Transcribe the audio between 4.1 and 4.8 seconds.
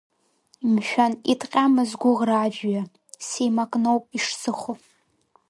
ишсыхо.